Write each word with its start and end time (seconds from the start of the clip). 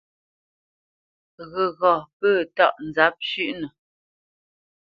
Ghəgha 1.51 1.93
pə̂ 2.17 2.31
tâʼ 2.55 2.75
nzǎp 2.87 3.15
shʉʼnə. 3.29 3.67